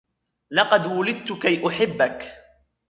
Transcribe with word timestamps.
لقد 0.51 0.85
وُلدت 0.87 1.33
كي 1.33 1.67
أحبك. 1.67 2.33